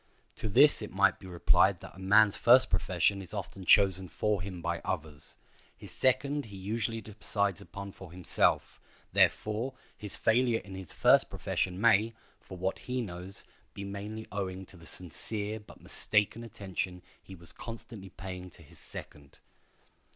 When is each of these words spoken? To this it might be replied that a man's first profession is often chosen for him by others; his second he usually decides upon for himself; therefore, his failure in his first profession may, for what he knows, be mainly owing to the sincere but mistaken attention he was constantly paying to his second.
To 0.37 0.49
this 0.49 0.81
it 0.81 0.89
might 0.91 1.19
be 1.19 1.27
replied 1.27 1.79
that 1.81 1.93
a 1.95 1.99
man's 1.99 2.35
first 2.35 2.71
profession 2.71 3.21
is 3.21 3.35
often 3.35 3.65
chosen 3.65 4.07
for 4.07 4.41
him 4.41 4.59
by 4.59 4.79
others; 4.83 5.37
his 5.77 5.91
second 5.91 6.45
he 6.45 6.57
usually 6.57 7.01
decides 7.01 7.61
upon 7.61 7.91
for 7.91 8.11
himself; 8.11 8.81
therefore, 9.13 9.75
his 9.95 10.15
failure 10.17 10.57
in 10.61 10.73
his 10.73 10.91
first 10.91 11.29
profession 11.29 11.79
may, 11.79 12.15
for 12.39 12.57
what 12.57 12.79
he 12.79 12.99
knows, 12.99 13.45
be 13.75 13.83
mainly 13.83 14.25
owing 14.31 14.65
to 14.65 14.75
the 14.75 14.87
sincere 14.87 15.59
but 15.59 15.81
mistaken 15.81 16.43
attention 16.43 17.03
he 17.21 17.35
was 17.35 17.51
constantly 17.53 18.09
paying 18.09 18.49
to 18.49 18.63
his 18.63 18.79
second. 18.79 19.37